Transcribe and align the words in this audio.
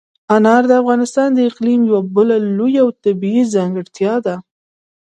انار 0.35 0.63
د 0.69 0.71
افغانستان 0.81 1.29
د 1.33 1.39
اقلیم 1.49 1.79
یوه 1.89 2.01
بله 2.15 2.35
لویه 2.57 2.81
او 2.85 2.89
طبیعي 3.03 3.43
ځانګړتیا 3.55 4.13
ده. 4.25 4.35